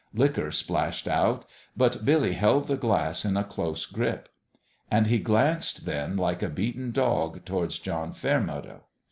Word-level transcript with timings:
Liquor 0.15 0.51
splashed 0.51 1.07
out; 1.07 1.45
but 1.77 2.03
Billy 2.03 2.33
held 2.33 2.65
the 2.65 2.75
glass 2.75 3.23
in 3.23 3.37
a 3.37 3.43
close 3.43 3.85
grip. 3.85 4.29
And 4.89 5.05
he 5.05 5.19
glanced, 5.19 5.85
then, 5.85 6.17
like 6.17 6.41
a 6.41 6.49
beaten 6.49 6.91
dog, 6.91 7.45
towards 7.45 7.77
John 7.77 8.11
Fairmeadow. 8.13 8.81